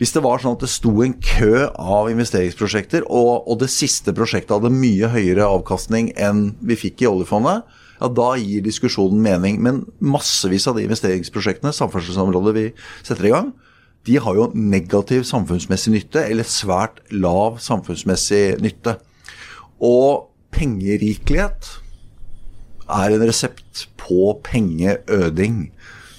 [0.01, 4.15] hvis det var sånn at det sto en kø av investeringsprosjekter, og, og det siste
[4.17, 7.67] prosjektet hadde mye høyere avkastning enn vi fikk i oljefondet,
[7.99, 9.59] ja, da gir diskusjonen mening.
[9.61, 12.65] Men massevis av de investeringsprosjektene, samferdselsområdet vi
[13.03, 13.53] setter i gang,
[14.09, 18.97] de har jo negativ samfunnsmessig nytte, eller svært lav samfunnsmessig nytte.
[19.85, 21.75] Og pengerikelighet
[22.89, 25.67] er en resept på pengeøding.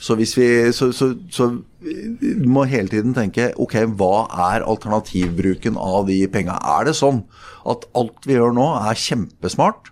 [0.02, 6.08] Så, vi, så, så, så du må hele tiden tenke ok, hva er alternativbruken av
[6.10, 6.58] de penga?
[6.78, 7.22] Er det sånn
[7.70, 9.91] at alt vi gjør nå er kjempesmart?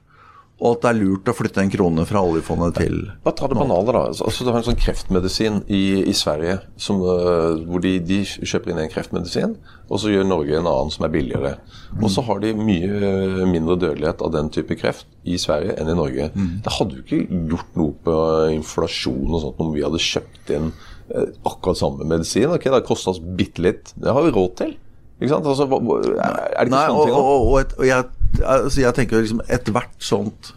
[0.61, 3.57] Og at det er lurt å flytte en krone fra oljefondet til Bare ta det
[3.57, 4.03] banale, da.
[4.13, 8.75] Altså, Du har en sånn kreftmedisin i, i Sverige som, uh, hvor de, de, kjøper
[8.75, 9.57] inn en kreftmedisin,
[9.89, 11.55] og så gjør Norge en annen som er billigere.
[11.99, 15.97] Og så har de mye mindre dødelighet av den type kreft i Sverige enn i
[15.99, 16.29] Norge.
[16.37, 16.53] Mm.
[16.67, 18.21] Det hadde jo ikke gjort noe på
[18.59, 20.71] inflasjon og sånt om vi hadde kjøpt inn
[21.11, 22.53] akkurat samme medisin.
[22.55, 23.93] Ok, Det har kosta oss bitte litt.
[23.97, 24.77] Det har vi råd til.
[25.21, 25.47] Ikke sant?
[25.47, 27.17] Altså, er det ikke Nei, sånne ting?
[27.17, 30.55] Og, og, og, et, og jeg altså jeg tenker liksom ethvert sånt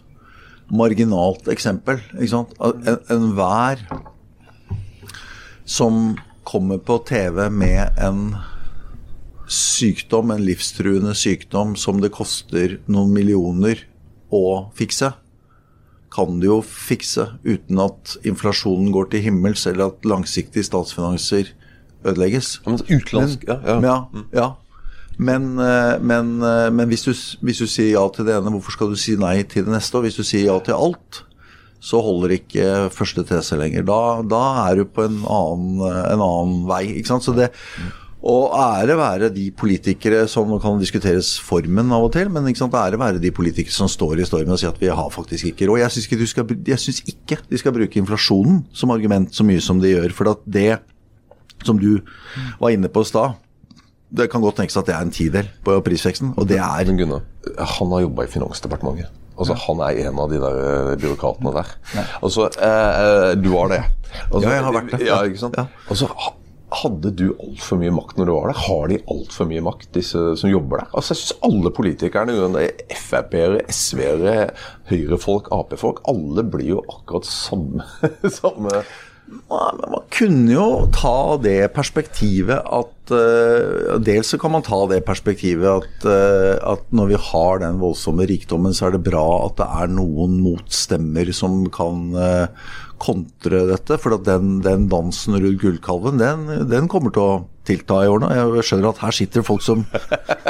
[0.72, 2.00] marginalt eksempel.
[2.18, 4.02] Enhver en
[5.64, 8.36] som kommer på TV med en
[9.48, 13.80] sykdom, en livstruende sykdom som det koster noen millioner
[14.32, 15.12] å fikse,
[16.14, 21.50] kan du jo fikse uten at inflasjonen går til himmels, eller at langsiktige statsfinanser
[22.04, 22.60] ødelegges.
[22.66, 23.78] Men utenlandsk, ja, ja.
[23.82, 23.96] ja,
[24.36, 24.48] ja.
[25.18, 27.12] Men, eh, men, eh, men hvis, du,
[27.46, 29.98] hvis, du, sier ja til det ene, hvorfor skal du si nei til det neste?
[29.98, 31.22] Og hvis du sier ja til alt,
[31.84, 33.84] så holder ikke første tese lenger.
[33.86, 36.86] Da, da er du på en annen, en annen vei.
[36.96, 37.26] ikke sant?
[37.26, 37.50] Så det,
[38.24, 42.62] og ære være de politikere som Nå kan diskuteres formen av og til, men ikke
[42.62, 45.50] sant, ære være de politikere som står i stormen og sier at vi har faktisk
[45.50, 45.82] ikke råd.
[45.84, 50.16] Jeg syns ikke, ikke, de skal bruke inflasjonen som argument så mye som de gjør.
[50.16, 50.78] For at det
[51.64, 52.00] som du
[52.62, 53.36] var inne på i stad,
[54.14, 57.00] det kan godt tenkes at det er en tidel på prisveksten, og det er Men
[57.00, 57.26] Gunnar,
[57.58, 59.10] han har jobba i Finansdepartementet.
[59.34, 59.62] Altså, ja.
[59.66, 61.74] Han er en av de der eh, byråkratene der.
[61.96, 62.06] Ja.
[62.22, 63.82] Altså, eh, eh, du har det.
[64.30, 65.00] Altså, ja, jeg har vært det.
[65.08, 65.58] Ja, ikke sant?
[65.58, 65.66] Ja.
[65.90, 66.06] Altså,
[66.74, 68.60] hadde du altfor mye makt når du var der?
[68.66, 70.92] Har de altfor mye makt, disse som jobber der?
[70.92, 72.68] Altså, jeg synes Alle politikerne,
[73.08, 74.36] Frp-ere, SV-ere,
[74.90, 77.86] Høyre-folk, Ap-folk, alle blir jo akkurat samme,
[78.40, 78.84] samme
[79.24, 85.64] man kunne jo ta det perspektivet at uh, Dels så kan man ta det perspektivet
[85.64, 89.68] at, uh, at, når vi har den voldsomme rikdommen, så er det bra at det
[89.80, 93.98] er noen motstemmer som kan uh, kontre dette.
[94.00, 98.32] For at den, den dansen rundt gullkalven, den, den, kommer til å tilta i årene.
[98.36, 99.86] Jeg skjønner at her sitter folk som,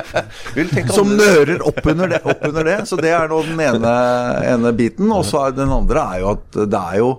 [0.96, 3.94] som nører opp under, det, opp under, det, Så det er nå den ene,
[4.50, 5.14] ene biten.
[5.14, 7.14] Og så er den andre er jo at det er jo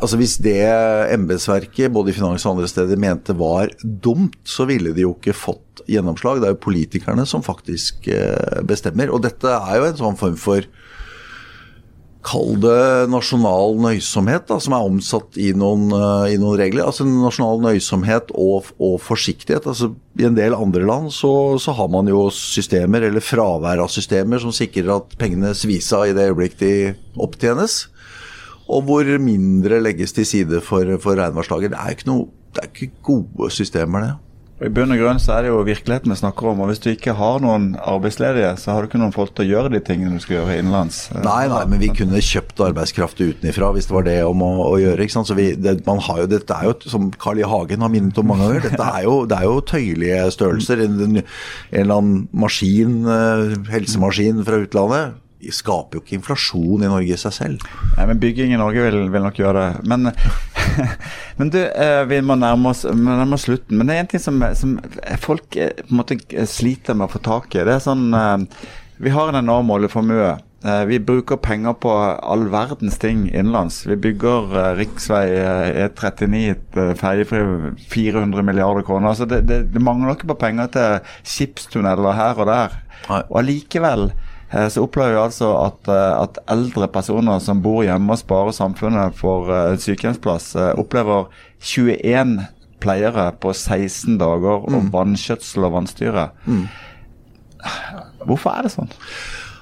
[0.00, 0.64] Altså Hvis det
[1.12, 5.36] embetsverket både i finans og andre steder mente var dumt, så ville de jo ikke
[5.36, 6.40] fått gjennomslag.
[6.40, 9.12] Det er jo politikerne som faktisk eh, bestemmer.
[9.12, 10.64] Og dette er jo en sånn form for
[12.20, 16.84] Kall det nasjonal nøysomhet, da, som er omsatt i noen, eh, i noen regler.
[16.84, 19.64] Altså Nasjonal nøysomhet og, og, forsiktighet.
[19.64, 23.88] altså I en del andre land så, så, har man jo systemer, eller fravær av
[23.92, 26.74] systemer, som sikrer at pengene svis av i det øyeblikk de
[27.16, 27.86] opptjenes
[28.70, 31.72] og hvor mindre legges til side for, for regnværsdager.
[31.72, 34.16] Det er ikke noe, det er ikke gode systemer, det.
[34.60, 36.58] I bunn og grunn så er det jo virkeligheten vi snakker om.
[36.60, 39.48] og Hvis du ikke har noen arbeidsledige, så har du ikke noen folk til å
[39.54, 40.98] gjøre de tingene du skal gjøre innenlands.
[41.16, 44.74] Nei, nei, men vi kunne kjøpt arbeidskraft utenifra hvis det var det om å, å
[44.82, 45.06] gjøre.
[45.06, 45.30] ikke sant?
[45.30, 47.48] Så vi, det, man har jo, Dette er jo, som Carl I.
[47.48, 50.84] Hagen har minnet om mange ganger, dette er jo, det er jo tøyelige størrelser.
[50.84, 51.24] En, en,
[51.72, 55.16] eller annen maskin, eh, helsemaskin fra utlandet
[55.48, 57.64] skaper jo ikke inflasjon i Norge i seg selv.
[57.96, 59.86] Nei, men Bygging i Norge vil, vil nok gjøre det.
[59.88, 60.10] Men,
[61.40, 63.78] men du, eh, vi må nærme oss, nærme oss, slutten.
[63.78, 64.76] Men det er en ting som, som,
[65.24, 67.64] folk eh, på en måte sliter med å få tak i.
[67.64, 68.62] Det er sånn eh,
[69.00, 70.36] Vi har en enorm oljeformue.
[70.60, 73.78] Vi bruker penger på all verdens ting innenlands.
[73.88, 75.22] Vi bygger riksvei
[75.86, 77.40] E39 ferjefri
[77.88, 79.14] 400 milliarder kroner.
[79.14, 82.76] Altså det, det, det mangler ikke på penger til skipstunneler her og der.
[83.22, 88.16] Og allikevel Eh, så opplever vi altså at, eh, at, eldre personer som bor hjemme
[88.16, 91.28] og sparer samfunnet for uh, sykehjemsplass, opplever
[91.62, 92.40] 21
[92.80, 96.30] pleiere på 16 dager, og vannskjøtsel og vannstyre.
[98.24, 98.90] Hvorfor er det sånn?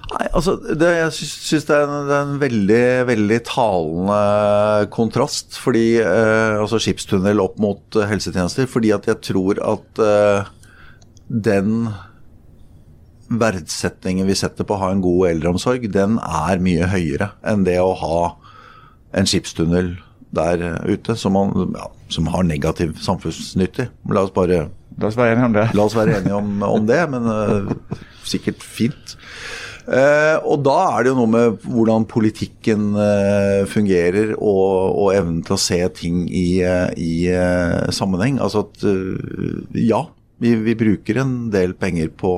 [0.09, 5.59] Nei, altså, det, Jeg syns, det, en, det er en veldig veldig talende kontrast.
[5.61, 8.69] fordi, eh, altså Skipstunnel opp mot eh, helsetjenester.
[8.71, 10.49] Fordi at jeg tror at eh,
[11.29, 11.91] den
[13.29, 17.79] verdsetningen vi setter på å ha en god eldreomsorg, den er mye høyere enn det
[17.83, 18.21] å ha
[19.17, 19.97] en skipstunnel
[20.37, 23.89] der ute som, man, ja, som har negativ samfunnsnytte.
[24.13, 24.67] La oss bare
[24.99, 25.65] La oss være enige om det.
[25.79, 29.15] La oss være enige om, om det, men uh, sikkert fint.
[29.89, 35.45] Uh, og da er det jo noe med hvordan politikken uh, fungerer, og, og, evnen
[35.47, 36.61] til å se ting i,
[36.99, 37.13] i
[37.95, 38.41] sammenheng.
[38.43, 38.83] Altså at
[39.79, 40.03] ja,
[40.43, 42.35] vi, vi, bruker en del penger på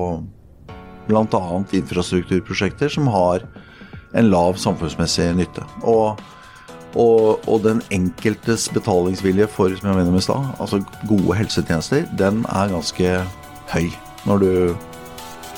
[1.11, 1.43] bl.a.
[1.77, 3.45] infrastrukturprosjekter som har
[4.17, 5.67] en lav samfunnsmessig nytte.
[5.83, 6.21] Og
[6.91, 12.43] og, og, den enkeltes betalingsvilje for som jeg mener med sted, altså gode helsetjenester, den
[12.51, 13.13] er ganske
[13.71, 13.87] høy
[14.27, 14.51] når du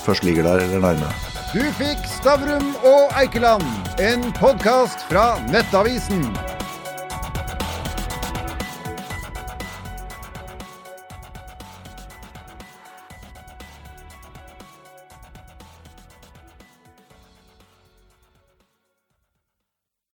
[0.05, 1.13] først ligger der eller nærmere.
[1.53, 3.65] Du fikk Stavrum og Eikeland,
[4.01, 6.29] en podkast fra Nettavisen.